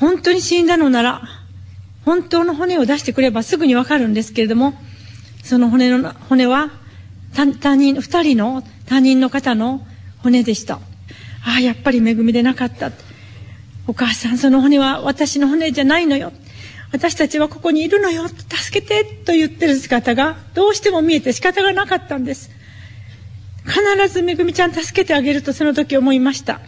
[0.00, 1.22] 本当に死んだのなら、
[2.06, 4.72] 本当の骨を出してくればすぐにわかるんですけれども、
[5.44, 6.70] その骨の、骨は、
[7.34, 9.86] 他人、二人の他人の方の
[10.18, 10.76] 骨でした。
[11.44, 12.90] ああ、やっぱり恵みでなかった。
[13.86, 16.32] お母さん、その骨は私の骨じゃないのよ。
[16.92, 18.26] 私たちはここにいるのよ。
[18.28, 22.50] 助けてと言ってる姿がどうしても見えて仕方がなかったんです。
[23.66, 26.60] 必ずめぐみちゃん助けてあげるとその時思いました。